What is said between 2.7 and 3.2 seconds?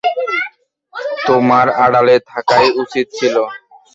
উচিত